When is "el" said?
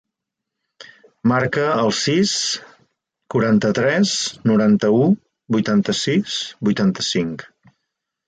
1.81-1.91